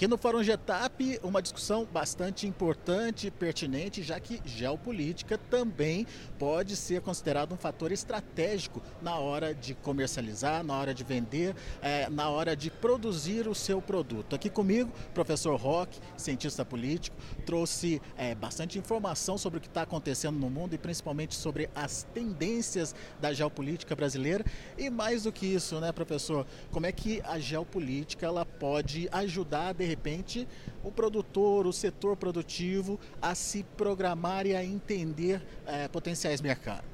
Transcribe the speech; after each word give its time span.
Aqui 0.00 0.08
no 0.08 0.16
Fórum 0.16 0.42
Getap, 0.42 1.20
uma 1.22 1.42
discussão 1.42 1.84
bastante 1.84 2.46
importante 2.46 3.26
e 3.26 3.30
pertinente, 3.30 4.02
já 4.02 4.18
que 4.18 4.40
geopolítica 4.46 5.36
também 5.36 6.06
pode 6.38 6.74
ser 6.74 7.02
considerado 7.02 7.52
um 7.52 7.56
fator 7.58 7.92
estratégico 7.92 8.80
na 9.02 9.16
hora 9.16 9.54
de 9.54 9.74
comercializar, 9.74 10.64
na 10.64 10.74
hora 10.78 10.94
de 10.94 11.04
vender, 11.04 11.54
é, 11.82 12.08
na 12.08 12.30
hora 12.30 12.56
de 12.56 12.70
produzir 12.70 13.46
o 13.46 13.54
seu 13.54 13.82
produto. 13.82 14.34
Aqui 14.34 14.48
comigo, 14.48 14.90
professor 15.12 15.54
Roque, 15.60 16.00
cientista 16.16 16.64
político, 16.64 17.14
trouxe 17.44 18.00
é, 18.16 18.34
bastante 18.34 18.78
informação 18.78 19.36
sobre 19.36 19.58
o 19.58 19.60
que 19.60 19.68
está 19.68 19.82
acontecendo 19.82 20.38
no 20.38 20.48
mundo 20.48 20.72
e 20.72 20.78
principalmente 20.78 21.34
sobre 21.34 21.68
as 21.74 22.04
tendências 22.14 22.94
da 23.20 23.34
geopolítica 23.34 23.94
brasileira. 23.94 24.46
E 24.78 24.88
mais 24.88 25.24
do 25.24 25.30
que 25.30 25.44
isso, 25.44 25.78
né, 25.78 25.92
professor, 25.92 26.46
como 26.70 26.86
é 26.86 26.90
que 26.90 27.20
a 27.22 27.38
geopolítica 27.38 28.24
ela 28.24 28.46
pode 28.46 29.06
ajudar 29.12 29.74
de 29.74 29.89
repente, 29.90 30.48
o 30.82 30.90
produtor, 30.90 31.66
o 31.66 31.72
setor 31.72 32.16
produtivo 32.16 32.98
a 33.20 33.34
se 33.34 33.62
programar 33.76 34.46
e 34.46 34.54
a 34.54 34.64
entender 34.64 35.42
é, 35.66 35.88
potenciais 35.88 36.40
mercados? 36.40 36.88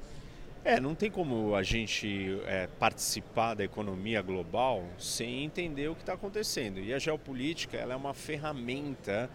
É, 0.65 0.81
não 0.81 0.97
tem 0.97 1.09
como 1.09 1.55
a 1.55 1.63
gente 1.63 2.41
é, 2.45 2.67
participar 2.67 3.55
da 3.55 3.63
economia 3.63 4.21
global 4.21 4.83
sem 4.99 5.45
entender 5.45 5.87
o 5.87 5.95
que 5.95 6.03
está 6.03 6.15
acontecendo. 6.15 6.81
E 6.81 6.93
a 6.93 6.99
geopolítica 6.99 7.77
ela 7.77 7.93
é 7.93 7.97
uma 7.97 8.13
ferramenta 8.13 9.31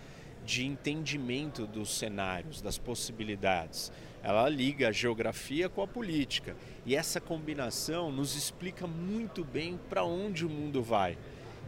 de 0.45 0.65
entendimento 0.65 1.65
dos 1.65 1.97
cenários, 1.97 2.61
das 2.61 2.77
possibilidades. 2.77 3.93
Ela 4.21 4.49
liga 4.49 4.89
a 4.89 4.91
geografia 4.91 5.69
com 5.69 5.81
a 5.81 5.87
política. 5.87 6.53
E 6.85 6.95
essa 6.95 7.21
combinação 7.21 8.11
nos 8.11 8.35
explica 8.35 8.85
muito 8.85 9.45
bem 9.45 9.79
para 9.89 10.03
onde 10.03 10.45
o 10.45 10.49
mundo 10.49 10.83
vai. 10.83 11.17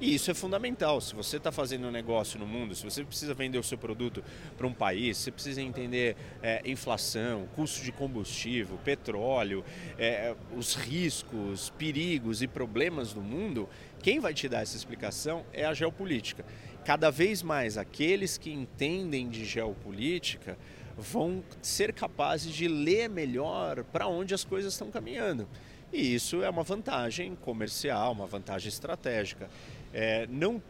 E 0.02 0.16
isso 0.16 0.30
é 0.32 0.34
fundamental. 0.34 1.00
Se 1.00 1.16
você 1.16 1.38
está 1.38 1.52
fazendo 1.52 1.88
um 1.88 1.92
negócio 1.92 2.40
no 2.40 2.46
mundo, 2.46 2.76
se 2.76 2.84
você 2.84 3.04
precisa 3.04 3.34
vender 3.34 3.58
o 3.58 3.64
seu 3.64 3.78
produto 3.78 4.24
para 4.58 4.68
um 4.68 4.74
país, 4.74 5.18
você 5.18 5.32
precisa 5.32 5.62
entender 5.62 6.16
é, 6.42 6.62
inflação, 6.66 7.48
custo 7.56 7.84
de 7.84 7.92
combustível, 7.92 8.78
petróleo, 8.84 9.64
é, 9.98 10.36
os 10.56 10.76
riscos, 10.76 11.70
perigos 11.78 12.42
e 12.42 12.48
problemas 12.48 13.14
do 13.14 13.22
mundo, 13.22 13.70
quem 14.02 14.20
vai 14.20 14.34
te 14.34 14.50
dar 14.50 14.62
essa 14.62 14.76
explicação 14.76 15.46
é 15.54 15.64
a 15.64 15.74
geopolítica. 15.74 16.44
Cada 16.84 17.10
vez 17.10 17.42
mais 17.42 17.78
aqueles 17.78 18.38
que 18.38 18.52
entendem 18.52 19.30
de 19.30 19.46
geopolítica 19.46 20.58
vão 20.98 21.44
ser 21.62 21.94
capazes 21.94 22.54
de 22.54 22.68
ler 22.68 23.10
melhor 23.10 23.84
para 23.86 24.08
onde 24.08 24.34
as 24.34 24.44
coisas 24.44 24.74
estão 24.74 24.92
caminhando. 24.92 25.48
E 25.94 26.16
isso 26.16 26.44
é 26.44 26.50
uma 26.50 26.64
vantagem 26.64 27.36
comercial, 27.36 28.12
uma 28.12 28.26
vantagem 28.26 28.68
estratégica. 28.68 29.50
É, 29.94 30.26
não, 30.28 30.62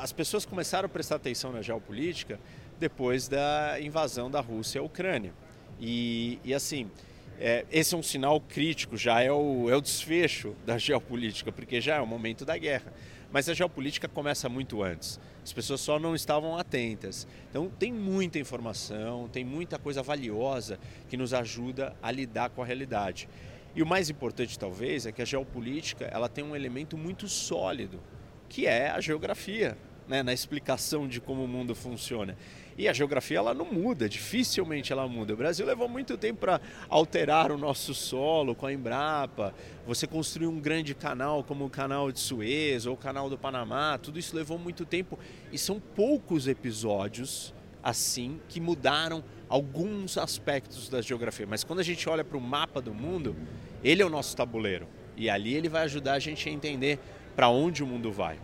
as 0.00 0.12
pessoas 0.12 0.46
começaram 0.46 0.86
a 0.86 0.88
prestar 0.88 1.16
atenção 1.16 1.52
na 1.52 1.60
geopolítica 1.60 2.40
depois 2.78 3.28
da 3.28 3.78
invasão 3.80 4.30
da 4.30 4.40
Rússia 4.40 4.80
à 4.80 4.84
Ucrânia. 4.84 5.34
E, 5.78 6.38
e 6.42 6.54
assim, 6.54 6.90
é, 7.38 7.66
esse 7.70 7.94
é 7.94 7.98
um 7.98 8.02
sinal 8.02 8.40
crítico, 8.40 8.96
já 8.96 9.20
é 9.20 9.30
o, 9.30 9.68
é 9.68 9.76
o 9.76 9.80
desfecho 9.80 10.54
da 10.64 10.78
geopolítica, 10.78 11.52
porque 11.52 11.80
já 11.80 11.96
é 11.96 12.00
o 12.00 12.06
momento 12.06 12.44
da 12.44 12.56
guerra. 12.56 12.92
Mas 13.30 13.48
a 13.48 13.54
geopolítica 13.54 14.08
começa 14.08 14.48
muito 14.48 14.82
antes. 14.82 15.18
As 15.42 15.52
pessoas 15.52 15.80
só 15.80 15.98
não 15.98 16.14
estavam 16.14 16.56
atentas. 16.56 17.26
Então 17.50 17.68
tem 17.68 17.92
muita 17.92 18.38
informação, 18.38 19.28
tem 19.28 19.44
muita 19.44 19.78
coisa 19.78 20.02
valiosa 20.02 20.78
que 21.08 21.16
nos 21.16 21.34
ajuda 21.34 21.94
a 22.00 22.10
lidar 22.10 22.50
com 22.50 22.62
a 22.62 22.64
realidade. 22.64 23.28
E 23.74 23.82
o 23.82 23.86
mais 23.86 24.08
importante 24.08 24.56
talvez 24.56 25.04
é 25.04 25.10
que 25.10 25.20
a 25.20 25.24
geopolítica 25.24 26.04
ela 26.04 26.28
tem 26.28 26.44
um 26.44 26.54
elemento 26.54 26.96
muito 26.96 27.28
sólido 27.28 28.00
que 28.48 28.66
é 28.66 28.90
a 28.90 29.00
geografia, 29.00 29.76
né, 30.06 30.22
na 30.22 30.32
explicação 30.32 31.08
de 31.08 31.20
como 31.20 31.44
o 31.44 31.48
mundo 31.48 31.74
funciona. 31.74 32.36
E 32.76 32.88
a 32.88 32.92
geografia 32.92 33.38
ela 33.38 33.54
não 33.54 33.64
muda, 33.64 34.08
dificilmente 34.08 34.92
ela 34.92 35.06
muda. 35.06 35.32
O 35.32 35.36
Brasil 35.36 35.64
levou 35.64 35.88
muito 35.88 36.18
tempo 36.18 36.40
para 36.40 36.60
alterar 36.88 37.52
o 37.52 37.58
nosso 37.58 37.94
solo 37.94 38.54
com 38.54 38.66
a 38.66 38.72
Embrapa. 38.72 39.54
Você 39.86 40.06
construir 40.06 40.48
um 40.48 40.58
grande 40.58 40.94
canal 40.94 41.44
como 41.44 41.64
o 41.64 41.70
canal 41.70 42.10
de 42.10 42.18
Suez 42.18 42.84
ou 42.84 42.94
o 42.94 42.96
canal 42.96 43.30
do 43.30 43.38
Panamá, 43.38 43.96
tudo 43.98 44.18
isso 44.18 44.34
levou 44.34 44.58
muito 44.58 44.84
tempo 44.84 45.18
e 45.52 45.58
são 45.58 45.78
poucos 45.78 46.48
episódios 46.48 47.54
assim 47.82 48.40
que 48.48 48.60
mudaram 48.60 49.22
alguns 49.48 50.18
aspectos 50.18 50.88
da 50.88 51.00
geografia. 51.00 51.46
Mas 51.46 51.62
quando 51.62 51.78
a 51.78 51.84
gente 51.84 52.08
olha 52.08 52.24
para 52.24 52.36
o 52.36 52.40
mapa 52.40 52.80
do 52.80 52.92
mundo, 52.92 53.36
ele 53.84 54.02
é 54.02 54.06
o 54.06 54.10
nosso 54.10 54.34
tabuleiro 54.36 54.88
e 55.16 55.30
ali 55.30 55.54
ele 55.54 55.68
vai 55.68 55.82
ajudar 55.84 56.14
a 56.14 56.18
gente 56.18 56.48
a 56.48 56.52
entender 56.52 56.98
para 57.34 57.48
onde 57.48 57.82
o 57.82 57.86
mundo 57.86 58.12
vai. 58.12 58.38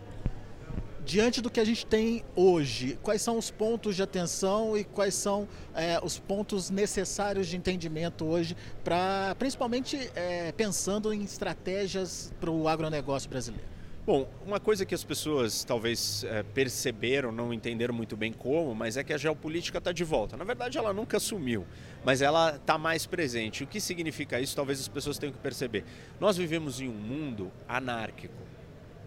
Diante 1.03 1.41
do 1.41 1.49
que 1.49 1.59
a 1.59 1.65
gente 1.65 1.85
tem 1.85 2.23
hoje, 2.35 2.97
quais 3.01 3.21
são 3.23 3.37
os 3.37 3.49
pontos 3.49 3.95
de 3.95 4.03
atenção 4.03 4.77
e 4.77 4.83
quais 4.83 5.15
são 5.15 5.47
é, 5.73 5.99
os 6.01 6.19
pontos 6.19 6.69
necessários 6.69 7.47
de 7.47 7.57
entendimento 7.57 8.23
hoje, 8.23 8.55
para 8.83 9.35
principalmente 9.39 9.97
é, 10.15 10.51
pensando 10.51 11.11
em 11.11 11.23
estratégias 11.23 12.31
para 12.39 12.51
o 12.51 12.67
agronegócio 12.67 13.29
brasileiro? 13.29 13.65
Bom, 14.05 14.27
uma 14.45 14.59
coisa 14.59 14.85
que 14.85 14.95
as 14.95 15.03
pessoas 15.03 15.63
talvez 15.63 16.23
é, 16.23 16.43
perceberam, 16.43 17.31
não 17.31 17.53
entenderam 17.53 17.93
muito 17.93 18.15
bem 18.15 18.31
como, 18.31 18.73
mas 18.73 18.95
é 18.95 19.03
que 19.03 19.13
a 19.13 19.17
geopolítica 19.17 19.79
está 19.79 19.91
de 19.91 20.03
volta. 20.03 20.37
Na 20.37 20.43
verdade, 20.43 20.77
ela 20.77 20.93
nunca 20.93 21.19
sumiu, 21.19 21.65
mas 22.03 22.21
ela 22.21 22.55
está 22.55 22.77
mais 22.77 23.05
presente. 23.05 23.63
O 23.63 23.67
que 23.67 23.79
significa 23.79 24.39
isso? 24.39 24.55
Talvez 24.55 24.79
as 24.79 24.87
pessoas 24.87 25.17
tenham 25.17 25.33
que 25.33 25.39
perceber. 25.39 25.83
Nós 26.19 26.37
vivemos 26.37 26.79
em 26.79 26.87
um 26.87 26.93
mundo 26.93 27.51
anárquico 27.67 28.50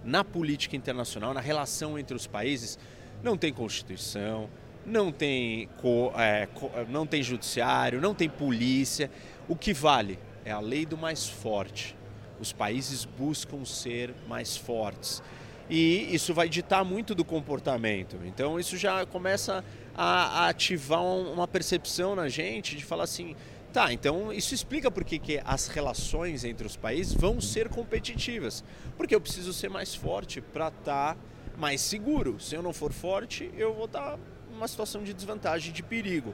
na 0.04 0.22
política 0.22 0.76
internacional, 0.76 1.32
na 1.32 1.40
relação 1.40 1.98
entre 1.98 2.14
os 2.16 2.26
países, 2.26 2.78
não 3.22 3.36
tem 3.36 3.52
Constituição, 3.52 4.48
não 4.84 5.10
tem, 5.10 5.68
é, 6.18 6.48
não 6.88 7.06
tem 7.06 7.22
judiciário, 7.22 8.00
não 8.00 8.14
tem 8.14 8.28
polícia. 8.28 9.10
O 9.48 9.56
que 9.56 9.72
vale 9.72 10.18
é 10.44 10.52
a 10.52 10.60
lei 10.60 10.84
do 10.84 10.96
mais 10.96 11.28
forte. 11.28 11.96
Os 12.38 12.52
países 12.52 13.04
buscam 13.04 13.64
ser 13.64 14.14
mais 14.28 14.56
fortes. 14.56 15.22
E 15.70 16.14
isso 16.14 16.34
vai 16.34 16.48
ditar 16.48 16.84
muito 16.84 17.14
do 17.14 17.24
comportamento. 17.24 18.18
Então, 18.26 18.60
isso 18.60 18.76
já 18.76 19.06
começa 19.06 19.64
a, 19.96 20.44
a 20.44 20.48
ativar 20.48 21.02
uma 21.02 21.48
percepção 21.48 22.14
na 22.14 22.28
gente 22.28 22.76
de 22.76 22.84
falar 22.84 23.04
assim: 23.04 23.34
Tá, 23.74 23.92
então 23.92 24.32
isso 24.32 24.54
explica 24.54 24.88
por 24.88 25.02
que, 25.02 25.42
as 25.44 25.66
relações 25.66 26.44
entre 26.44 26.64
os 26.64 26.76
países 26.76 27.12
vão 27.12 27.40
ser 27.40 27.68
competitivas. 27.68 28.62
Porque 28.96 29.12
eu 29.12 29.20
preciso 29.20 29.52
ser 29.52 29.68
mais 29.68 29.92
forte 29.96 30.40
para 30.40 30.68
estar 30.68 31.16
tá 31.16 31.20
mais 31.58 31.80
seguro. 31.80 32.38
Se 32.38 32.54
eu 32.54 32.62
não 32.62 32.72
for 32.72 32.92
forte, 32.92 33.50
eu 33.56 33.74
vou 33.74 33.86
estar 33.86 34.12
tá 34.12 34.18
numa 34.48 34.68
situação 34.68 35.02
de 35.02 35.12
desvantagem, 35.12 35.72
de 35.72 35.82
perigo. 35.82 36.32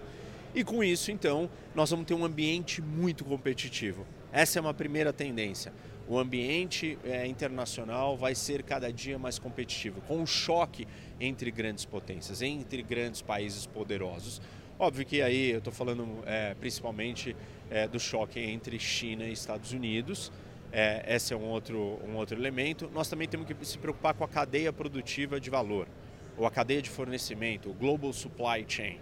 E 0.55 0.63
com 0.63 0.85
isso, 0.85 1.11
então, 1.11 1.49
nós 1.75 1.89
vamos 1.89 2.05
ter 2.05 2.13
um 2.13 2.27
ambiente 2.27 2.83
muito 2.83 3.25
competitivo. 3.25 4.07
Essa 4.31 4.59
é 4.59 4.61
uma 4.61 4.75
primeira 4.75 5.11
tendência. 5.11 5.73
O 6.07 6.19
ambiente 6.19 6.99
é, 7.05 7.27
internacional 7.27 8.19
vai 8.19 8.35
ser 8.35 8.63
cada 8.63 8.93
dia 8.93 9.19
mais 9.19 9.39
competitivo, 9.39 10.03
com 10.03 10.19
um 10.19 10.27
choque 10.27 10.87
entre 11.19 11.51
grandes 11.51 11.87
potências, 11.87 12.43
entre 12.43 12.83
grandes 12.83 13.23
países 13.23 13.65
poderosos 13.65 14.43
Óbvio 14.83 15.05
que 15.05 15.21
aí 15.21 15.51
eu 15.51 15.59
estou 15.59 15.71
falando 15.71 16.09
é, 16.25 16.55
principalmente 16.55 17.37
é, 17.71 17.87
do 17.87 18.01
choque 18.01 18.41
entre 18.41 18.79
China 18.79 19.27
e 19.27 19.33
Estados 19.33 19.75
Unidos. 19.75 20.33
É, 20.73 21.05
esse 21.07 21.35
é 21.35 21.37
um 21.37 21.45
outro, 21.45 22.01
um 22.09 22.17
outro 22.17 22.35
elemento. 22.35 22.91
Nós 22.91 23.07
também 23.07 23.29
temos 23.29 23.47
que 23.47 23.55
se 23.63 23.77
preocupar 23.77 24.15
com 24.15 24.25
a 24.25 24.29
cadeia 24.29 24.73
produtiva 24.73 25.39
de 25.39 25.51
valor, 25.51 25.87
ou 26.35 26.47
a 26.47 26.51
cadeia 26.51 26.81
de 26.81 26.89
fornecimento, 26.89 27.69
o 27.69 27.75
Global 27.75 28.11
Supply 28.11 28.65
Chain. 28.67 28.99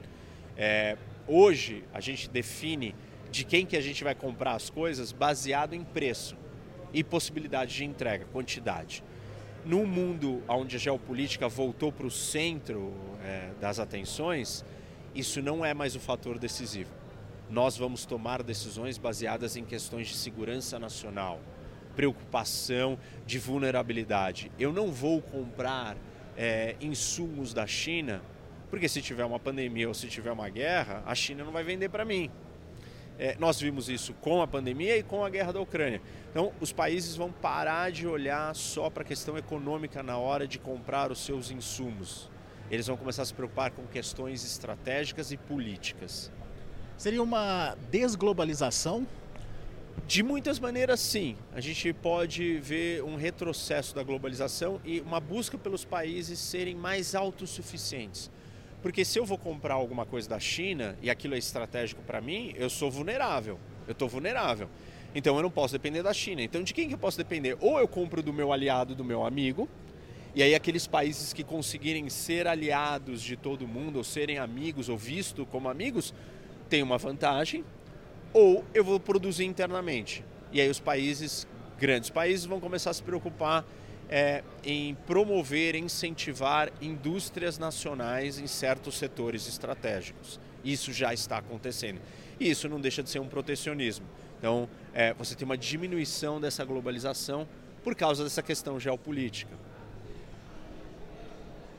É, 0.56 0.96
hoje 1.28 1.84
a 1.94 2.00
gente 2.00 2.28
define 2.28 2.92
de 3.30 3.44
quem 3.44 3.64
que 3.64 3.76
a 3.76 3.80
gente 3.80 4.02
vai 4.02 4.16
comprar 4.16 4.54
as 4.54 4.68
coisas 4.68 5.12
baseado 5.12 5.74
em 5.74 5.84
preço 5.84 6.36
e 6.92 7.04
possibilidade 7.04 7.76
de 7.76 7.84
entrega, 7.84 8.24
quantidade. 8.32 9.04
No 9.64 9.86
mundo 9.86 10.42
onde 10.48 10.74
a 10.74 10.78
geopolítica 10.80 11.48
voltou 11.48 11.92
para 11.92 12.06
o 12.08 12.10
centro 12.10 12.92
é, 13.22 13.50
das 13.60 13.78
atenções, 13.78 14.64
isso 15.18 15.42
não 15.42 15.64
é 15.64 15.74
mais 15.74 15.96
o 15.96 16.00
fator 16.00 16.38
decisivo. 16.38 16.90
Nós 17.50 17.76
vamos 17.76 18.06
tomar 18.06 18.42
decisões 18.42 18.98
baseadas 18.98 19.56
em 19.56 19.64
questões 19.64 20.06
de 20.06 20.14
segurança 20.14 20.78
nacional, 20.78 21.40
preocupação 21.96 22.96
de 23.26 23.38
vulnerabilidade. 23.38 24.52
Eu 24.58 24.72
não 24.72 24.92
vou 24.92 25.20
comprar 25.20 25.96
é, 26.36 26.76
insumos 26.80 27.52
da 27.52 27.66
China, 27.66 28.22
porque 28.70 28.88
se 28.88 29.02
tiver 29.02 29.24
uma 29.24 29.40
pandemia 29.40 29.88
ou 29.88 29.94
se 29.94 30.06
tiver 30.06 30.30
uma 30.30 30.48
guerra, 30.48 31.02
a 31.04 31.14
China 31.16 31.42
não 31.42 31.52
vai 31.52 31.64
vender 31.64 31.88
para 31.88 32.04
mim. 32.04 32.30
É, 33.18 33.34
nós 33.40 33.60
vimos 33.60 33.88
isso 33.88 34.14
com 34.20 34.40
a 34.40 34.46
pandemia 34.46 34.96
e 34.96 35.02
com 35.02 35.24
a 35.24 35.30
guerra 35.30 35.52
da 35.52 35.60
Ucrânia. 35.60 36.00
Então, 36.30 36.52
os 36.60 36.72
países 36.72 37.16
vão 37.16 37.32
parar 37.32 37.90
de 37.90 38.06
olhar 38.06 38.54
só 38.54 38.88
para 38.88 39.02
a 39.02 39.06
questão 39.06 39.36
econômica 39.36 40.00
na 40.00 40.16
hora 40.16 40.46
de 40.46 40.60
comprar 40.60 41.10
os 41.10 41.18
seus 41.18 41.50
insumos 41.50 42.30
eles 42.70 42.86
vão 42.86 42.96
começar 42.96 43.22
a 43.22 43.26
se 43.26 43.34
preocupar 43.34 43.70
com 43.70 43.86
questões 43.86 44.44
estratégicas 44.44 45.32
e 45.32 45.36
políticas. 45.36 46.30
Seria 46.96 47.22
uma 47.22 47.76
desglobalização? 47.90 49.06
De 50.06 50.22
muitas 50.22 50.58
maneiras, 50.58 51.00
sim. 51.00 51.36
A 51.52 51.60
gente 51.60 51.92
pode 51.92 52.58
ver 52.58 53.02
um 53.02 53.16
retrocesso 53.16 53.94
da 53.94 54.02
globalização 54.02 54.80
e 54.84 55.00
uma 55.00 55.20
busca 55.20 55.58
pelos 55.58 55.84
países 55.84 56.38
serem 56.38 56.74
mais 56.74 57.14
autossuficientes. 57.14 58.30
Porque 58.82 59.04
se 59.04 59.18
eu 59.18 59.24
vou 59.24 59.36
comprar 59.36 59.74
alguma 59.74 60.06
coisa 60.06 60.28
da 60.28 60.38
China 60.38 60.96
e 61.02 61.10
aquilo 61.10 61.34
é 61.34 61.38
estratégico 61.38 62.02
para 62.02 62.20
mim, 62.20 62.54
eu 62.56 62.70
sou 62.70 62.90
vulnerável. 62.90 63.58
Eu 63.86 63.92
estou 63.92 64.08
vulnerável. 64.08 64.68
Então 65.14 65.36
eu 65.36 65.42
não 65.42 65.50
posso 65.50 65.72
depender 65.72 66.02
da 66.02 66.12
China. 66.12 66.42
Então 66.42 66.62
de 66.62 66.72
quem 66.72 66.88
que 66.88 66.94
eu 66.94 66.98
posso 66.98 67.18
depender? 67.18 67.56
Ou 67.60 67.78
eu 67.78 67.88
compro 67.88 68.22
do 68.22 68.32
meu 68.32 68.52
aliado, 68.52 68.94
do 68.94 69.04
meu 69.04 69.26
amigo, 69.26 69.68
e 70.38 70.42
aí 70.44 70.54
aqueles 70.54 70.86
países 70.86 71.32
que 71.32 71.42
conseguirem 71.42 72.08
ser 72.08 72.46
aliados 72.46 73.20
de 73.22 73.36
todo 73.36 73.66
mundo, 73.66 73.96
ou 73.96 74.04
serem 74.04 74.38
amigos, 74.38 74.88
ou 74.88 74.96
visto 74.96 75.44
como 75.44 75.68
amigos, 75.68 76.14
tem 76.68 76.80
uma 76.80 76.96
vantagem. 76.96 77.64
Ou 78.32 78.64
eu 78.72 78.84
vou 78.84 79.00
produzir 79.00 79.46
internamente. 79.46 80.24
E 80.52 80.60
aí 80.60 80.70
os 80.70 80.78
países, 80.78 81.44
grandes 81.76 82.08
países, 82.08 82.46
vão 82.46 82.60
começar 82.60 82.90
a 82.90 82.94
se 82.94 83.02
preocupar 83.02 83.66
é, 84.08 84.44
em 84.62 84.94
promover, 85.08 85.74
incentivar 85.74 86.70
indústrias 86.80 87.58
nacionais 87.58 88.38
em 88.38 88.46
certos 88.46 88.96
setores 88.96 89.48
estratégicos. 89.48 90.38
Isso 90.64 90.92
já 90.92 91.12
está 91.12 91.38
acontecendo. 91.38 92.00
E 92.38 92.48
isso 92.48 92.68
não 92.68 92.80
deixa 92.80 93.02
de 93.02 93.10
ser 93.10 93.18
um 93.18 93.26
protecionismo. 93.26 94.06
Então, 94.38 94.68
é, 94.94 95.12
você 95.14 95.34
tem 95.34 95.44
uma 95.44 95.58
diminuição 95.58 96.40
dessa 96.40 96.64
globalização 96.64 97.44
por 97.82 97.96
causa 97.96 98.22
dessa 98.22 98.40
questão 98.40 98.78
geopolítica. 98.78 99.66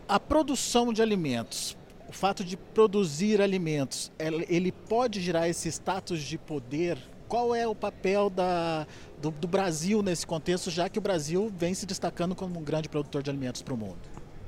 A 0.09 0.19
produção 0.19 0.91
de 0.91 1.03
alimentos, 1.03 1.77
o 2.07 2.11
fato 2.11 2.43
de 2.43 2.57
produzir 2.57 3.39
alimentos, 3.39 4.11
ele 4.17 4.71
pode 4.71 5.21
gerar 5.21 5.47
esse 5.47 5.69
status 5.69 6.21
de 6.23 6.35
poder 6.35 6.97
qual 7.27 7.53
é 7.53 7.67
o 7.67 7.75
papel 7.75 8.27
da, 8.27 8.87
do, 9.21 9.29
do, 9.29 9.47
Brasil 9.47 10.01
nesse 10.01 10.25
contexto, 10.25 10.71
já 10.71 10.89
que 10.89 10.97
o 10.97 11.01
Brasil 11.01 11.53
vem 11.55 11.75
se 11.75 11.85
destacando 11.85 12.35
como 12.35 12.59
um 12.59 12.63
grande 12.63 12.89
produtor 12.89 13.21
de 13.21 13.29
alimentos 13.29 13.61
para 13.61 13.75
o 13.75 13.77
mundo? 13.77 13.99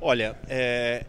Olha, 0.01 0.35
é, 0.49 1.05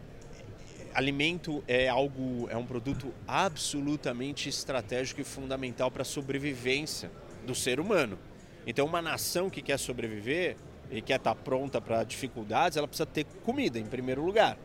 alimento 0.93 1.63
é 1.67 1.89
algo, 1.89 2.47
é 2.47 2.55
um 2.55 2.65
produto 2.67 3.11
absolutamente 3.27 4.49
estratégico 4.49 5.19
e 5.19 5.23
fundamental 5.23 5.89
para 5.89 6.03
a 6.03 6.05
sobrevivência 6.05 7.09
do 7.43 7.55
ser 7.55 7.79
humano. 7.79 8.19
Então, 8.67 8.85
uma 8.85 9.01
nação 9.01 9.49
que 9.49 9.63
quer 9.63 9.79
sobreviver 9.79 10.57
e 10.93 11.01
quer 11.01 11.15
estar 11.15 11.33
tá 11.33 11.41
pronta 11.41 11.81
para 11.81 12.03
dificuldades, 12.03 12.77
ela 12.77 12.87
precisa 12.87 13.07
ter 13.07 13.25
comida 13.43 13.79
em 13.79 13.85
primeiro 13.85 14.23
lugar. 14.23 14.57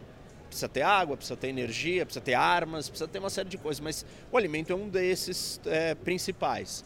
Precisa 0.46 0.69
ter 0.69 0.82
água, 0.82 1.16
precisa 1.16 1.36
ter 1.36 1.48
energia, 1.48 2.04
precisa 2.04 2.25
ter 2.25 2.34
armas, 2.34 2.88
precisa 2.88 3.08
ter 3.08 3.19
uma 3.19 3.30
série 3.30 3.48
de 3.48 3.58
coisas, 3.58 3.80
mas 3.80 4.04
o 4.30 4.36
alimento 4.36 4.72
é 4.72 4.76
um 4.76 4.88
desses 4.88 5.60
é, 5.66 5.94
principais. 5.94 6.84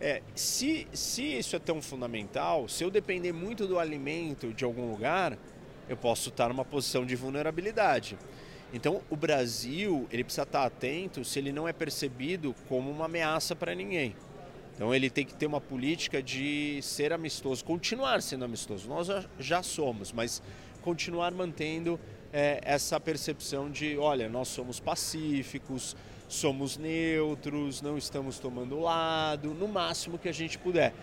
É, 0.00 0.22
se, 0.34 0.86
se 0.92 1.22
isso 1.38 1.56
é 1.56 1.58
tão 1.58 1.80
fundamental, 1.80 2.68
se 2.68 2.84
eu 2.84 2.90
depender 2.90 3.32
muito 3.32 3.66
do 3.66 3.78
alimento 3.78 4.52
de 4.52 4.64
algum 4.64 4.90
lugar, 4.90 5.38
eu 5.88 5.96
posso 5.96 6.28
estar 6.28 6.48
numa 6.48 6.64
posição 6.64 7.06
de 7.06 7.16
vulnerabilidade. 7.16 8.18
Então, 8.74 9.02
o 9.10 9.16
Brasil 9.16 10.06
ele 10.10 10.24
precisa 10.24 10.42
estar 10.42 10.64
atento 10.64 11.24
se 11.24 11.38
ele 11.38 11.52
não 11.52 11.68
é 11.68 11.72
percebido 11.72 12.54
como 12.68 12.90
uma 12.90 13.04
ameaça 13.04 13.54
para 13.54 13.74
ninguém. 13.74 14.14
Então, 14.74 14.94
ele 14.94 15.10
tem 15.10 15.24
que 15.24 15.34
ter 15.34 15.46
uma 15.46 15.60
política 15.60 16.22
de 16.22 16.80
ser 16.82 17.12
amistoso, 17.12 17.64
continuar 17.64 18.22
sendo 18.22 18.44
amistoso. 18.44 18.88
Nós 18.88 19.08
já, 19.38 19.62
somos, 19.62 20.12
mas 20.12 20.42
continuar 20.80 21.30
mantendo 21.32 22.00
é, 22.32 22.60
essa 22.64 22.98
percepção 22.98 23.70
de, 23.70 23.96
olha, 23.98 24.28
nós 24.28 24.48
somos 24.48 24.80
pacíficos, 24.80 25.94
somos 26.28 26.78
neutros, 26.78 27.82
não 27.82 27.98
estamos 27.98 28.38
tomando 28.38 28.80
lado, 28.80 29.52
no 29.52 29.68
máximo 29.68 30.18
que 30.18 30.28
a 30.28 30.32
gente 30.32 30.58
puder. 30.58 30.94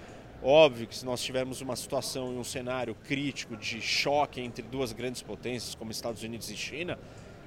Óbvio 0.42 0.88
que 0.88 0.96
se 0.96 1.06
nós 1.06 1.22
tivermos 1.22 1.62
uma 1.62 1.76
situação 1.76 2.34
e 2.34 2.38
um 2.38 2.44
cenário 2.44 2.96
crítico 2.96 3.56
de 3.56 3.82
choque 3.82 4.42
entre 4.42 4.64
duas 4.64 4.94
grandes 4.94 5.22
potências, 5.22 5.76
como 5.76 5.92
Estados 5.92 6.24
Unidos 6.24 6.50
e 6.50 6.56
China, 6.56 6.98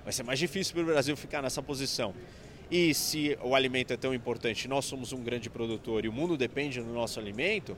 vai 0.04 0.12
ser 0.12 0.22
mais 0.22 0.38
difícil 0.38 0.74
para 0.74 0.82
o 0.82 0.86
Brasil 0.86 1.16
ficar 1.16 1.42
nessa 1.42 1.62
posição. 1.62 2.14
E 2.72 2.94
se 2.94 3.36
o 3.42 3.54
alimento 3.54 3.92
é 3.92 3.98
tão 3.98 4.14
importante, 4.14 4.66
nós 4.66 4.86
somos 4.86 5.12
um 5.12 5.22
grande 5.22 5.50
produtor 5.50 6.06
e 6.06 6.08
o 6.08 6.12
mundo 6.12 6.38
depende 6.38 6.80
do 6.80 6.90
nosso 6.90 7.20
alimento, 7.20 7.76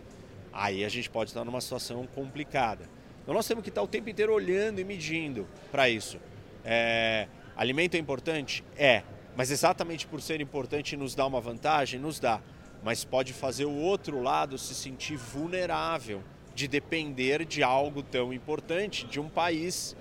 aí 0.53 0.85
a 0.85 0.89
gente 0.89 1.11
pode 1.11 1.31
estar 1.31 1.45
numa 1.45 1.61
situação 1.61 2.07
complicada. 2.15 2.89
Então 3.21 3.35
nós 3.35 3.45
temos 3.45 3.65
que 3.65 3.71
estar 3.71 3.83
o 3.83 3.89
tempo 3.89 4.09
inteiro 4.09 4.33
olhando 4.33 4.79
e 4.79 4.85
medindo 4.85 5.49
para 5.73 5.89
isso. 5.91 6.21
É, 6.65 7.27
alimento 7.57 7.97
é 7.97 7.99
importante? 7.99 8.63
É. 8.77 9.03
Mas 9.37 9.51
exatamente 9.51 10.07
por 10.07 10.23
ser 10.23 10.41
importante 10.41 10.97
nos 10.97 11.13
dá 11.13 11.27
uma 11.27 11.41
vantagem, 11.41 11.99
nos 11.99 12.21
dá. 12.21 12.41
Mas 12.85 13.05
pode 13.05 13.33
fazer 13.33 13.65
o 13.65 13.75
outro 13.75 14.23
lado 14.23 14.57
se 14.57 14.77
sentir 14.77 15.17
vulnerável 15.17 16.23
de 16.55 16.69
depender 16.69 17.45
de 17.45 17.65
algo 17.65 18.01
tão 18.01 18.33
importante, 18.33 19.05
de 19.07 19.19
um 19.19 19.29
país 19.29 19.97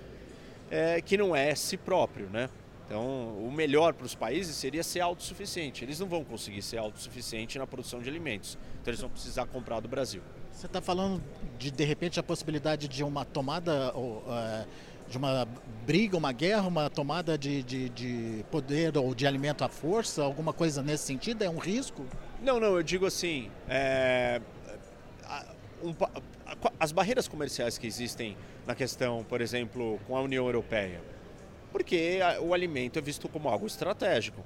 é, 0.70 1.00
que 1.00 1.16
não 1.16 1.34
é 1.34 1.52
si 1.56 1.76
próprio, 1.76 2.30
né? 2.30 2.48
Então, 2.86 3.28
o 3.38 3.50
melhor 3.50 3.94
para 3.94 4.04
os 4.04 4.14
países 4.14 4.54
seria 4.56 4.82
ser 4.82 5.00
autossuficiente. 5.00 5.84
Eles 5.84 5.98
não 5.98 6.06
vão 6.06 6.22
conseguir 6.22 6.60
ser 6.60 6.78
autossuficiente 6.78 7.58
na 7.58 7.66
produção 7.66 8.00
de 8.00 8.08
alimentos. 8.10 8.58
Então, 8.80 8.90
eles 8.90 9.00
vão 9.00 9.08
precisar 9.08 9.46
comprar 9.46 9.80
do 9.80 9.88
Brasil. 9.88 10.22
Você 10.52 10.66
está 10.66 10.80
falando 10.80 11.22
de, 11.58 11.70
de 11.70 11.84
repente, 11.84 12.20
a 12.20 12.22
possibilidade 12.22 12.86
de 12.86 13.02
uma 13.02 13.24
tomada. 13.24 13.92
Ou, 13.94 14.18
uh 14.18 14.66
de 15.08 15.18
uma 15.18 15.46
briga, 15.86 16.16
uma 16.16 16.32
guerra, 16.32 16.66
uma 16.66 16.88
tomada 16.88 17.36
de, 17.36 17.62
de, 17.62 17.88
de, 17.90 18.44
poder 18.50 18.96
ou 18.96 19.14
de 19.14 19.26
alimento 19.26 19.62
à 19.62 19.68
força, 19.68 20.22
alguma 20.22 20.52
coisa 20.52 20.82
nesse 20.82 21.04
sentido? 21.04 21.42
É 21.42 21.50
um 21.50 21.58
risco? 21.58 22.06
Não, 22.42 22.58
não, 22.58 22.76
eu 22.76 22.82
digo 22.82 23.06
assim, 23.06 23.50
é, 23.68 24.40
um, 25.82 25.94
as 26.80 26.92
barreiras 26.92 27.28
comerciais 27.28 27.76
que 27.78 27.86
existem 27.86 28.36
na 28.66 28.74
questão, 28.74 29.24
por 29.24 29.40
exemplo, 29.40 30.00
com 30.06 30.16
a 30.16 30.22
União 30.22 30.46
Europeia, 30.46 31.00
porque 31.74 32.20
o 32.40 32.54
alimento 32.54 33.00
é 33.00 33.02
visto 33.02 33.28
como 33.28 33.48
algo 33.48 33.66
estratégico. 33.66 34.40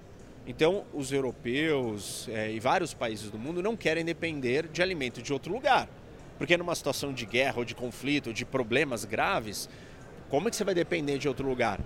Então, 0.46 0.84
os 0.94 1.12
europeus 1.12 2.26
é, 2.30 2.50
e 2.50 2.58
vários 2.58 2.94
países 2.94 3.30
do 3.30 3.38
mundo 3.38 3.62
não 3.62 3.76
querem 3.76 4.02
depender 4.02 4.66
de 4.66 4.80
alimento 4.80 5.20
de 5.20 5.30
outro 5.30 5.52
lugar. 5.52 5.90
Porque 6.38 6.56
numa 6.56 6.74
situação 6.74 7.12
de 7.12 7.26
guerra 7.26 7.58
ou 7.58 7.66
de 7.66 7.74
conflito, 7.74 8.28
ou 8.28 8.32
de 8.32 8.46
problemas 8.46 9.04
graves, 9.04 9.68
como 10.30 10.48
é 10.48 10.50
que 10.50 10.56
você 10.56 10.64
vai 10.64 10.74
depender 10.74 11.18
de 11.18 11.28
outro 11.28 11.46
lugar? 11.46 11.78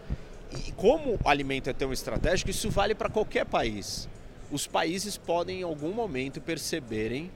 E 0.64 0.70
como 0.70 1.14
o 1.14 1.28
alimento 1.28 1.68
é 1.68 1.72
tão 1.72 1.92
estratégico, 1.92 2.48
isso 2.48 2.70
vale 2.70 2.94
para 2.94 3.08
qualquer 3.08 3.44
país. 3.44 4.08
Os 4.48 4.68
países 4.68 5.18
podem 5.18 5.62
em 5.62 5.64
algum 5.64 5.92
momento 5.92 6.40
perceberem 6.40 7.32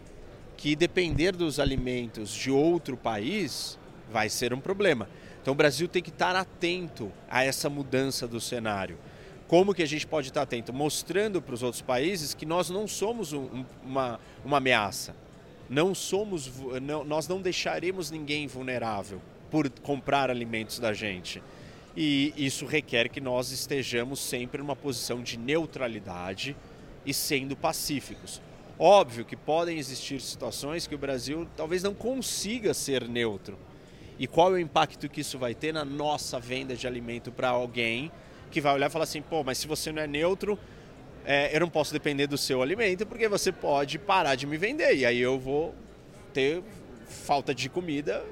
que 0.57 0.77
depender 0.77 1.33
dos 1.33 1.59
alimentos 1.59 2.33
de 2.33 2.53
outro 2.53 2.97
país 2.97 3.77
vai 4.13 4.29
ser 4.29 4.55
um 4.55 4.61
problema. 4.61 5.09
Então 5.47 5.53
o 5.53 5.57
Brasil 5.57 5.87
tem 5.87 6.03
que 6.03 6.11
estar 6.11 6.35
atento 6.35 7.13
a 7.31 7.45
essa 7.45 7.71
mudança 7.71 8.27
do 8.27 8.41
cenário. 8.41 8.99
Como 9.47 9.73
que 9.73 9.81
a 9.81 9.87
gente 9.87 10.05
pode 10.05 10.27
estar 10.27 10.43
atento? 10.43 10.73
Mostrando 10.73 11.41
para 11.41 11.55
os 11.55 11.63
outros 11.63 11.81
países 11.81 12.35
que 12.35 12.45
nós 12.45 12.69
não 12.69 12.89
somos 12.89 13.33
um, 13.33 13.65
uma, 13.85 14.19
uma 14.45 14.57
ameaça. 14.57 15.15
Não 15.71 15.95
somos, 15.95 16.51
não, 16.83 17.05
nós 17.05 17.29
não 17.29 17.41
deixaremos 17.41 18.11
ninguém 18.11 18.49
vulnerável 18.49 19.23
por 19.49 19.71
comprar 19.71 20.33
alimentos 20.33 20.81
da 20.81 20.93
gente. 20.93 21.41
E 21.97 22.35
isso 22.37 22.67
requer 22.67 23.09
que 23.09 23.21
nós 23.21 23.53
estejamos 23.53 24.19
sempre 24.19 24.61
numa 24.61 24.75
posição 24.75 25.23
de 25.23 25.39
neutralidade 25.39 26.57
e 27.07 27.15
sendo 27.15 27.55
pacíficos. 27.55 28.43
Óbvio 28.77 29.25
que 29.25 29.37
podem 29.37 29.79
existir 29.79 30.21
situações 30.21 30.89
que 30.89 30.95
o 30.97 30.99
Brasil 30.99 31.47
talvez 31.57 31.85
não 31.85 31.95
consiga 31.95 32.75
ser 32.75 33.07
neutro. 33.07 33.57
E 34.19 34.27
qual 34.27 34.51
é 34.51 34.55
o 34.55 34.59
impacto 34.59 35.09
que 35.09 35.21
isso 35.21 35.39
vai 35.39 35.55
ter 35.55 35.73
na 35.73 35.85
nossa 35.85 36.41
venda 36.41 36.75
de 36.75 36.87
alimento 36.87 37.31
para 37.31 37.49
alguém 37.49 38.11
que 38.51 38.61
vai 38.61 38.75
olhar 38.75 38.89
e 38.89 38.91
falar 38.91 39.05
assim: 39.05 39.23
pô, 39.23 39.43
mas 39.45 39.59
se 39.59 39.67
você 39.67 39.93
não 39.93 40.03
é 40.03 40.07
neutro, 40.07 40.59
é, 41.25 41.55
eu 41.55 41.61
não 41.61 41.69
posso 41.69 41.93
depender 41.93 42.27
do 42.27 42.39
seu 42.39 42.63
alimento 42.63 43.05
porque 43.07 43.29
você 43.29 43.53
pode 43.53 43.99
parar 43.99 44.35
de 44.35 44.47
me 44.47 44.57
vender. 44.57 44.97
E 44.97 45.05
aí 45.05 45.19
eu 45.19 45.39
vou 45.39 45.75
ter 46.33 46.63
falta 47.07 47.55
de 47.55 47.69
comida 47.69 48.25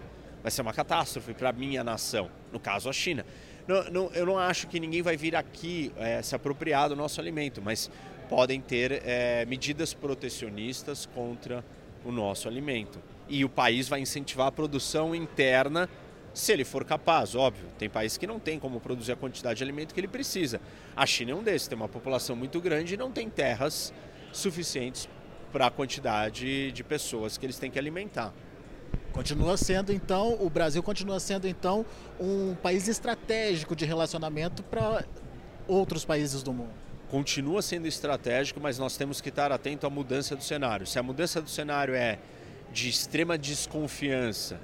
vai 0.45 0.51
ser 0.51 0.61
uma 0.61 0.75
catástrofe 0.75 1.33
para 1.33 1.49
a 1.49 1.53
minha 1.55 1.83
nação, 1.83 2.31
no 2.53 2.61
caso 2.61 2.91
a 2.91 2.93
China. 2.93 3.25
Não, 3.67 3.85
não, 3.85 4.11
eu 4.13 4.27
não 4.27 4.39
acho 4.39 4.67
que 4.67 4.79
ninguém 4.79 5.01
vai 5.01 5.17
vir 5.17 5.35
aqui 5.35 5.91
é, 5.97 6.21
se 6.21 6.35
apropriar 6.35 6.91
do 6.91 6.95
nosso 6.95 7.19
alimento, 7.19 7.63
mas 7.63 7.91
podem 8.29 8.61
ter 8.61 9.01
é, 9.07 9.47
medidas 9.47 9.95
protecionistas 9.95 11.07
contra 11.15 11.65
o 12.05 12.13
nosso 12.13 12.47
alimento. 12.47 13.01
E 13.29 13.45
o 13.45 13.49
país 13.49 13.89
vai 13.89 14.01
incentivar 14.01 14.47
a 14.49 14.53
produção 14.53 15.15
interna 15.15 15.89
se 16.33 16.53
ele 16.53 16.65
for 16.65 16.85
capaz, 16.85 17.35
óbvio. 17.35 17.69
Tem 17.79 17.89
países 17.89 18.19
que 18.19 18.27
não 18.27 18.41
tem 18.41 18.59
como 18.59 18.81
produzir 18.81 19.13
a 19.13 19.17
quantidade 19.17 19.59
de 19.59 19.65
alimento 19.65 19.95
que 19.95 20.01
ele 20.01 20.09
precisa. 20.09 20.61
A 20.97 21.07
China 21.07 21.31
é 21.31 21.35
um 21.35 21.43
desses, 21.43 21.69
tem 21.69 21.77
uma 21.77 21.89
população 21.89 22.35
muito 22.35 22.61
grande 22.61 22.95
e 22.95 22.97
não 22.97 23.11
tem 23.13 23.31
terras 23.31 23.95
suficientes 24.33 25.09
para 25.53 25.67
a 25.67 25.71
quantidade 25.71 26.73
de 26.73 26.83
pessoas 26.83 27.39
que 27.39 27.47
eles 27.47 27.57
têm 27.57 27.71
que 27.71 27.79
alimentar. 27.79 28.35
Continua 29.13 29.57
sendo 29.57 29.93
então, 29.93 30.37
o 30.41 30.51
Brasil 30.51 30.83
continua 30.83 31.21
sendo 31.21 31.47
então 31.47 31.87
um 32.19 32.57
país 32.57 32.89
estratégico 32.89 33.77
de 33.77 33.85
relacionamento 33.85 34.61
para 34.65 35.05
outros 35.69 36.05
países 36.05 36.43
do 36.43 36.53
mundo. 36.53 36.73
continua 37.09 37.63
sendo 37.63 37.87
estratégico, 37.87 38.61
mas 38.61 38.77
nós 38.77 38.97
temos 38.97 39.21
que 39.21 39.29
estar 39.29 39.53
atento 39.53 39.87
à 39.87 39.91
mudança 39.91 40.35
do 40.35 40.43
cenário. 40.43 40.85
Se 40.85 40.99
a 40.99 41.03
mudança 41.03 41.41
do 41.41 41.49
cenário 41.49 41.95
é 41.95 42.19
de 42.75 42.89
extrema 42.89 43.39
desconfiança 43.39 44.61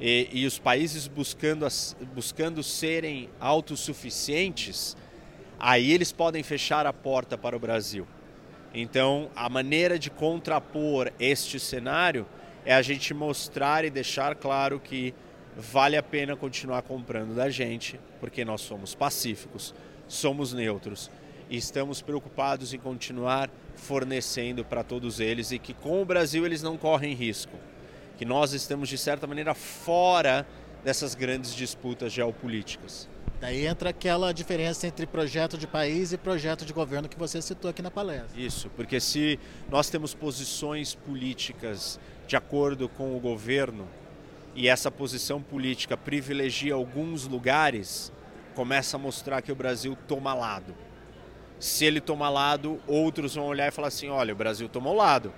e, 0.00 0.26
e 0.32 0.46
os 0.46 0.58
países 0.58 1.06
buscando, 1.06 1.66
buscando 2.14 2.62
serem 2.62 3.28
autossuficientes, 3.38 4.96
aí 5.60 5.92
eles 5.92 6.10
podem 6.10 6.42
fechar 6.42 6.86
a 6.86 6.92
porta 6.94 7.36
para 7.36 7.54
o 7.54 7.60
Brasil. 7.60 8.08
Então, 8.74 9.30
a 9.36 9.50
maneira 9.50 9.98
de 9.98 10.08
contrapor 10.08 11.12
este 11.20 11.60
cenário 11.60 12.26
é 12.64 12.74
a 12.74 12.80
gente 12.80 13.12
mostrar 13.12 13.84
e 13.84 13.90
deixar 13.90 14.34
claro 14.34 14.80
que 14.80 15.14
vale 15.54 15.98
a 15.98 16.02
pena 16.02 16.34
continuar 16.34 16.80
comprando 16.80 17.34
da 17.34 17.50
gente, 17.50 18.00
porque 18.18 18.46
nós 18.46 18.62
somos 18.62 18.94
pacíficos, 18.94 19.74
somos 20.08 20.54
neutros 20.54 21.10
e 21.50 21.58
estamos 21.58 22.00
preocupados 22.00 22.72
em 22.72 22.78
continuar 22.78 23.50
fornecendo 23.76 24.64
para 24.64 24.82
todos 24.82 25.20
eles 25.20 25.50
e 25.50 25.58
que 25.58 25.74
com 25.74 26.00
o 26.00 26.04
Brasil 26.04 26.44
eles 26.46 26.62
não 26.62 26.76
correm 26.76 27.14
risco, 27.14 27.56
que 28.16 28.24
nós 28.24 28.52
estamos 28.52 28.88
de 28.88 28.98
certa 28.98 29.26
maneira 29.26 29.54
fora 29.54 30.46
dessas 30.84 31.14
grandes 31.14 31.54
disputas 31.54 32.12
geopolíticas. 32.12 33.08
Daí 33.40 33.66
entra 33.66 33.90
aquela 33.90 34.32
diferença 34.32 34.86
entre 34.86 35.04
projeto 35.04 35.58
de 35.58 35.66
país 35.66 36.12
e 36.12 36.16
projeto 36.16 36.64
de 36.64 36.72
governo 36.72 37.08
que 37.08 37.18
você 37.18 37.42
citou 37.42 37.70
aqui 37.70 37.82
na 37.82 37.90
palestra. 37.90 38.40
Isso, 38.40 38.70
porque 38.76 39.00
se 39.00 39.38
nós 39.68 39.90
temos 39.90 40.14
posições 40.14 40.94
políticas 40.94 41.98
de 42.28 42.36
acordo 42.36 42.88
com 42.88 43.16
o 43.16 43.20
governo 43.20 43.88
e 44.54 44.68
essa 44.68 44.90
posição 44.90 45.42
política 45.42 45.96
privilegia 45.96 46.74
alguns 46.74 47.26
lugares, 47.26 48.12
começa 48.54 48.96
a 48.96 49.00
mostrar 49.00 49.42
que 49.42 49.50
o 49.50 49.56
Brasil 49.56 49.98
toma 50.06 50.34
lado 50.34 50.74
se 51.62 51.84
ele 51.84 52.00
tomar 52.00 52.28
lado, 52.28 52.80
outros 52.88 53.36
vão 53.36 53.46
olhar 53.46 53.68
e 53.68 53.70
falar 53.70 53.86
assim: 53.86 54.08
olha, 54.08 54.32
o 54.32 54.36
Brasil 54.36 54.68
tomou 54.68 54.96
lado. 54.96 55.32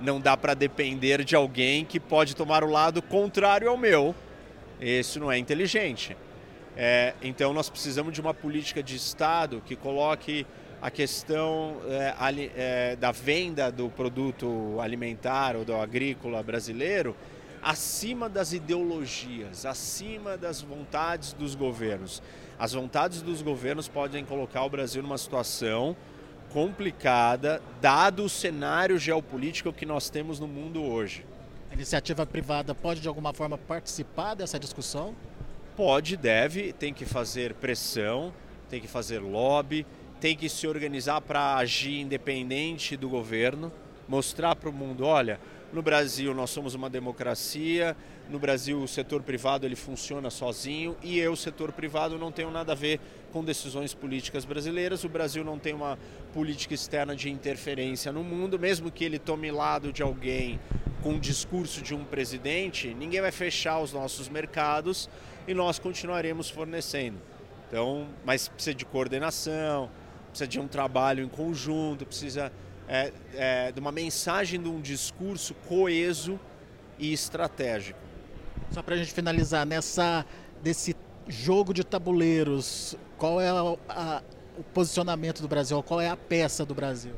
Não 0.00 0.20
dá 0.20 0.36
para 0.36 0.52
depender 0.52 1.22
de 1.22 1.36
alguém 1.36 1.84
que 1.84 2.00
pode 2.00 2.34
tomar 2.34 2.64
o 2.64 2.66
lado 2.68 3.00
contrário 3.00 3.68
ao 3.68 3.76
meu. 3.76 4.12
Isso 4.80 5.20
não 5.20 5.30
é 5.30 5.38
inteligente. 5.38 6.16
É, 6.76 7.14
então 7.22 7.52
nós 7.52 7.70
precisamos 7.70 8.12
de 8.12 8.20
uma 8.20 8.34
política 8.34 8.82
de 8.82 8.96
Estado 8.96 9.62
que 9.64 9.76
coloque 9.76 10.44
a 10.82 10.90
questão 10.90 11.76
é, 11.88 12.14
ali, 12.18 12.50
é, 12.56 12.96
da 12.96 13.12
venda 13.12 13.70
do 13.70 13.88
produto 13.90 14.76
alimentar 14.80 15.54
ou 15.54 15.64
do 15.64 15.76
agrícola 15.76 16.42
brasileiro 16.42 17.14
acima 17.62 18.28
das 18.28 18.52
ideologias, 18.52 19.66
acima 19.66 20.36
das 20.36 20.62
vontades 20.62 21.32
dos 21.32 21.54
governos. 21.54 22.22
As 22.58 22.72
vontades 22.72 23.22
dos 23.22 23.42
governos 23.42 23.88
podem 23.88 24.24
colocar 24.24 24.64
o 24.64 24.70
Brasil 24.70 25.02
numa 25.02 25.18
situação 25.18 25.96
complicada, 26.50 27.62
dado 27.80 28.24
o 28.24 28.28
cenário 28.28 28.98
geopolítico 28.98 29.72
que 29.72 29.86
nós 29.86 30.10
temos 30.10 30.40
no 30.40 30.48
mundo 30.48 30.82
hoje. 30.82 31.24
A 31.70 31.74
iniciativa 31.74 32.26
privada 32.26 32.74
pode 32.74 33.00
de 33.00 33.08
alguma 33.08 33.32
forma 33.32 33.56
participar 33.56 34.34
dessa 34.34 34.58
discussão? 34.58 35.14
Pode, 35.76 36.16
deve, 36.16 36.72
tem 36.72 36.92
que 36.92 37.04
fazer 37.04 37.54
pressão, 37.54 38.32
tem 38.68 38.80
que 38.80 38.88
fazer 38.88 39.20
lobby, 39.20 39.86
tem 40.20 40.36
que 40.36 40.48
se 40.48 40.66
organizar 40.66 41.20
para 41.20 41.56
agir 41.56 42.00
independente 42.00 42.96
do 42.96 43.08
governo, 43.08 43.72
mostrar 44.08 44.56
para 44.56 44.68
o 44.68 44.72
mundo, 44.72 45.04
olha, 45.04 45.40
no 45.72 45.82
Brasil 45.82 46.34
nós 46.34 46.50
somos 46.50 46.74
uma 46.74 46.90
democracia, 46.90 47.96
no 48.28 48.38
Brasil 48.38 48.80
o 48.82 48.88
setor 48.88 49.22
privado 49.22 49.64
ele 49.66 49.76
funciona 49.76 50.30
sozinho 50.30 50.96
e 51.02 51.18
eu, 51.18 51.36
setor 51.36 51.72
privado, 51.72 52.18
não 52.18 52.32
tenho 52.32 52.50
nada 52.50 52.72
a 52.72 52.74
ver 52.74 53.00
com 53.32 53.44
decisões 53.44 53.94
políticas 53.94 54.44
brasileiras. 54.44 55.04
O 55.04 55.08
Brasil 55.08 55.44
não 55.44 55.58
tem 55.58 55.72
uma 55.72 55.98
política 56.32 56.74
externa 56.74 57.14
de 57.14 57.30
interferência 57.30 58.10
no 58.10 58.24
mundo, 58.24 58.58
mesmo 58.58 58.90
que 58.90 59.04
ele 59.04 59.18
tome 59.18 59.50
lado 59.50 59.92
de 59.92 60.02
alguém 60.02 60.58
com 61.02 61.14
o 61.14 61.20
discurso 61.20 61.80
de 61.82 61.94
um 61.94 62.04
presidente, 62.04 62.92
ninguém 62.92 63.20
vai 63.20 63.32
fechar 63.32 63.80
os 63.80 63.92
nossos 63.92 64.28
mercados 64.28 65.08
e 65.48 65.54
nós 65.54 65.78
continuaremos 65.78 66.50
fornecendo. 66.50 67.18
Então, 67.66 68.08
mas 68.24 68.48
precisa 68.48 68.74
de 68.74 68.84
coordenação, 68.84 69.90
precisa 70.28 70.46
de 70.46 70.60
um 70.60 70.68
trabalho 70.68 71.24
em 71.24 71.28
conjunto, 71.28 72.04
precisa 72.04 72.52
é, 72.90 73.12
é, 73.34 73.72
de 73.72 73.78
uma 73.78 73.92
mensagem, 73.92 74.60
de 74.60 74.68
um 74.68 74.80
discurso 74.80 75.54
coeso 75.68 76.40
e 76.98 77.12
estratégico. 77.12 78.00
Só 78.72 78.82
para 78.82 78.96
a 78.96 78.98
gente 78.98 79.12
finalizar, 79.12 79.64
nessa 79.64 80.26
desse 80.60 80.96
jogo 81.28 81.72
de 81.72 81.84
tabuleiros, 81.84 82.96
qual 83.16 83.40
é 83.40 83.48
a, 83.48 83.76
a, 83.88 84.22
o 84.58 84.64
posicionamento 84.74 85.40
do 85.40 85.46
Brasil? 85.46 85.80
Qual 85.84 86.00
é 86.00 86.08
a 86.08 86.16
peça 86.16 86.66
do 86.66 86.74
Brasil? 86.74 87.14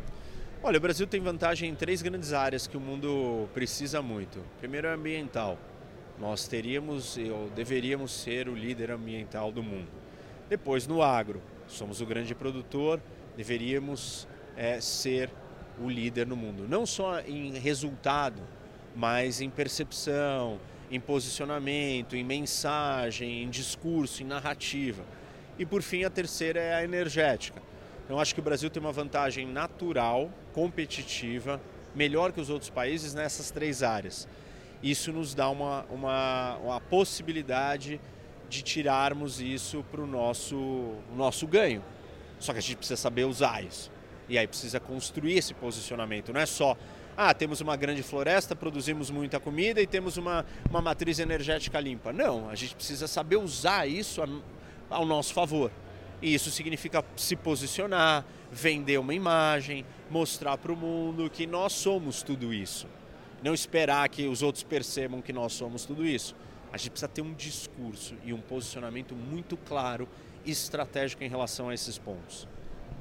Olha, 0.63 0.77
o 0.77 0.81
Brasil 0.81 1.07
tem 1.07 1.21
vantagem 1.21 1.71
em 1.71 1.75
três 1.75 2.03
grandes 2.03 2.35
áreas 2.35 2.67
que 2.67 2.77
o 2.77 2.81
mundo 2.81 3.49
precisa 3.55 4.03
muito. 4.03 4.45
Primeiro 4.61 4.87
é 4.87 4.93
ambiental. 4.93 5.59
Nós 6.21 6.47
teríamos 6.47 7.17
ou 7.17 7.49
deveríamos 7.49 8.13
ser 8.13 8.47
o 8.47 8.55
líder 8.55 8.91
ambiental 8.91 9.51
do 9.51 9.63
mundo. 9.63 9.89
Depois 10.51 10.87
no 10.87 11.03
agro, 11.03 11.41
somos 11.67 12.03
o 12.03 12.07
grande 12.07 12.35
produtor, 12.35 13.01
deveríamos 13.37 14.29
é, 14.55 14.79
ser 14.81 15.31
o 15.81 15.89
líder 15.89 16.27
no 16.27 16.37
mundo. 16.37 16.67
Não 16.69 16.85
só 16.85 17.21
em 17.21 17.59
resultado, 17.59 18.43
mas 18.95 19.41
em 19.41 19.49
percepção, 19.49 20.59
em 20.91 21.01
posicionamento, 21.01 22.17
em 22.17 22.25
mensagem, 22.25 23.43
em 23.43 23.49
discurso, 23.49 24.23
em 24.23 24.27
narrativa. 24.27 25.03
E 25.59 25.65
por 25.65 25.83
fim, 25.83 26.05
a 26.05 26.11
terceira 26.11 26.61
é 26.61 26.75
a 26.75 26.85
energética. 26.85 27.63
Então, 28.05 28.19
acho 28.19 28.35
que 28.35 28.41
o 28.41 28.43
Brasil 28.43 28.69
tem 28.69 28.83
uma 28.83 28.93
vantagem 28.93 29.47
natural, 29.47 30.31
competitiva, 30.53 31.61
melhor 31.95 32.33
que 32.33 32.41
os 32.41 32.51
outros 32.51 32.71
países 32.71 33.15
nessas 33.15 33.51
três 33.51 33.83
áreas. 33.83 34.29
Isso 34.83 35.13
nos 35.13 35.35
dá 35.35 35.49
uma, 35.49 35.85
uma, 35.91 36.57
uma 36.57 36.81
possibilidade 36.81 38.01
de 38.49 38.63
tirarmos 38.63 39.41
isso 39.41 39.85
para 39.91 40.01
o 40.01 40.07
nosso, 40.07 40.95
nosso 41.17 41.47
ganho. 41.47 41.83
Só 42.39 42.53
que 42.53 42.59
a 42.59 42.63
gente 42.63 42.77
precisa 42.77 43.01
saber 43.01 43.25
usar 43.25 43.65
isso. 43.65 43.91
E 44.33 44.39
aí 44.39 44.49
precisa 44.49 44.81
construir 44.81 45.37
esse 45.37 45.53
posicionamento. 45.53 46.33
Não 46.33 46.41
é 46.41 46.47
só, 46.47 46.75
ah, 47.15 47.35
temos 47.35 47.61
uma 47.61 47.77
grande 47.77 48.03
floresta, 48.03 48.57
produzimos 48.57 49.11
muita 49.11 49.39
comida 49.39 49.79
e 49.79 49.87
temos 49.87 50.17
uma, 50.17 50.47
uma 50.71 50.81
matriz 50.81 51.19
energética 51.19 51.79
limpa. 51.79 52.15
Não, 52.15 52.49
a 52.49 52.55
gente 52.55 52.75
precisa 52.75 53.07
saber 53.07 53.37
usar 53.37 53.87
isso 53.87 54.23
ao 54.89 55.05
nosso 55.05 55.35
favor. 55.35 55.71
E 56.23 56.33
isso 56.33 56.51
significa 56.51 57.05
se 57.15 57.37
posicionar, 57.37 58.25
vender 58.51 58.99
uma 58.99 59.13
imagem, 59.13 59.85
mostrar 60.09 60.57
para 60.57 60.73
o 60.73 60.77
mundo 60.77 61.29
que 61.29 61.47
nós 61.47 61.75
somos 61.75 62.23
tudo 62.23 62.55
isso. 62.55 62.87
Não 63.43 63.53
esperar 63.53 64.09
que 64.09 64.27
os 64.27 64.41
outros 64.41 64.65
percebam 64.65 65.21
que 65.21 65.31
nós 65.35 65.53
somos 65.53 65.85
tudo 65.85 66.07
isso. 66.07 66.35
A 66.73 66.79
gente 66.79 66.93
precisa 66.93 67.09
ter 67.09 67.21
um 67.21 67.35
discurso 67.35 68.15
e 68.25 68.33
um 68.33 68.41
posicionamento 68.41 69.15
muito 69.15 69.59
claro 69.59 70.09
e 70.43 70.51
estratégico 70.51 71.23
em 71.23 71.29
relação 71.29 71.69
a 71.69 71.75
esses 71.75 71.99
pontos. 71.99 72.49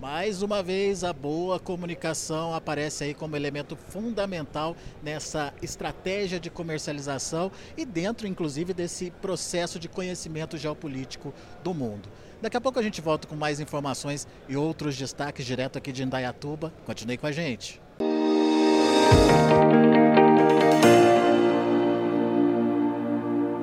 Mais 0.01 0.41
uma 0.41 0.63
vez, 0.63 1.03
a 1.03 1.13
boa 1.13 1.59
comunicação 1.59 2.55
aparece 2.55 3.03
aí 3.03 3.13
como 3.13 3.35
elemento 3.35 3.75
fundamental 3.75 4.75
nessa 5.03 5.53
estratégia 5.61 6.39
de 6.39 6.49
comercialização 6.49 7.51
e 7.77 7.85
dentro, 7.85 8.25
inclusive, 8.25 8.73
desse 8.73 9.11
processo 9.21 9.77
de 9.77 9.87
conhecimento 9.87 10.57
geopolítico 10.57 11.31
do 11.63 11.71
mundo. 11.71 12.09
Daqui 12.41 12.57
a 12.57 12.61
pouco 12.61 12.79
a 12.79 12.81
gente 12.81 12.99
volta 12.99 13.27
com 13.27 13.35
mais 13.35 13.59
informações 13.59 14.27
e 14.49 14.57
outros 14.57 14.97
destaques 14.97 15.45
direto 15.45 15.77
aqui 15.77 15.91
de 15.91 16.01
Indaiatuba. 16.01 16.73
Continue 16.83 17.19
com 17.19 17.27
a 17.27 17.31
gente. 17.31 17.79
Música 17.99 19.70